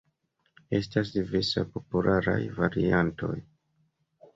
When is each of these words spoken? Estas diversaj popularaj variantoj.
Estas 0.77 1.11
diversaj 1.19 1.65
popularaj 1.77 2.37
variantoj. 2.59 3.35